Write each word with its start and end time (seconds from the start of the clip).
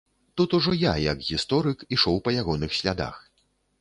Тут 0.37 0.53
ужо 0.59 0.71
я, 0.83 0.93
як 1.03 1.21
гісторык, 1.27 1.85
ішоў 1.99 2.17
па 2.29 2.35
ягоных 2.41 2.71
слядах. 2.79 3.25